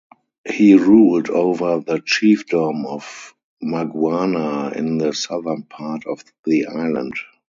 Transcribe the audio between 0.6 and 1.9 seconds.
ruled over